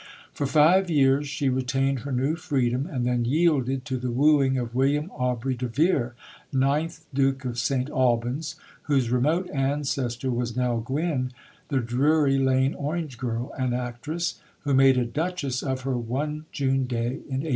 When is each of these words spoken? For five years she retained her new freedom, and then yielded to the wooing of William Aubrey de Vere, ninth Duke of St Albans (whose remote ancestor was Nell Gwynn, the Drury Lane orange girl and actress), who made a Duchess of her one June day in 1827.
For 0.33 0.47
five 0.47 0.89
years 0.89 1.27
she 1.27 1.47
retained 1.47 1.99
her 1.99 2.11
new 2.11 2.35
freedom, 2.35 2.87
and 2.87 3.05
then 3.05 3.23
yielded 3.23 3.85
to 3.85 3.97
the 3.97 4.09
wooing 4.09 4.57
of 4.57 4.73
William 4.73 5.11
Aubrey 5.11 5.53
de 5.53 5.67
Vere, 5.67 6.15
ninth 6.51 7.05
Duke 7.13 7.45
of 7.45 7.59
St 7.59 7.87
Albans 7.91 8.55
(whose 8.89 9.11
remote 9.11 9.47
ancestor 9.51 10.31
was 10.31 10.57
Nell 10.57 10.79
Gwynn, 10.79 11.33
the 11.67 11.81
Drury 11.81 12.39
Lane 12.39 12.73
orange 12.73 13.19
girl 13.19 13.53
and 13.59 13.75
actress), 13.75 14.41
who 14.61 14.73
made 14.73 14.97
a 14.97 15.05
Duchess 15.05 15.61
of 15.61 15.81
her 15.81 15.99
one 15.99 16.45
June 16.51 16.87
day 16.87 17.05
in 17.05 17.45
1827. 17.45 17.49